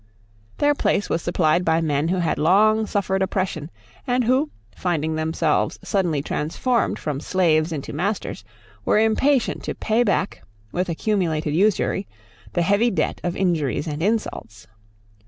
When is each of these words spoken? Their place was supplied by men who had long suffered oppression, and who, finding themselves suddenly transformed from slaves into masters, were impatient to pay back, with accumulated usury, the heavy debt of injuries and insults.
Their 0.57 0.73
place 0.73 1.11
was 1.11 1.21
supplied 1.21 1.63
by 1.63 1.79
men 1.79 2.07
who 2.07 2.15
had 2.17 2.39
long 2.39 2.87
suffered 2.87 3.21
oppression, 3.21 3.69
and 4.07 4.23
who, 4.23 4.49
finding 4.75 5.13
themselves 5.13 5.77
suddenly 5.83 6.23
transformed 6.23 6.97
from 6.97 7.19
slaves 7.19 7.71
into 7.71 7.93
masters, 7.93 8.43
were 8.83 8.97
impatient 8.97 9.61
to 9.65 9.75
pay 9.75 10.01
back, 10.03 10.41
with 10.71 10.89
accumulated 10.89 11.53
usury, 11.53 12.07
the 12.53 12.63
heavy 12.63 12.89
debt 12.89 13.21
of 13.23 13.35
injuries 13.37 13.85
and 13.85 14.01
insults. 14.01 14.65